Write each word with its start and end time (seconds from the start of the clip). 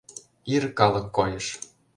Ир 0.53 0.63
калык 0.77 1.07
койыш. 1.17 1.47